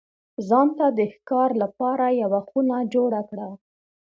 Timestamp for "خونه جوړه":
2.49-3.21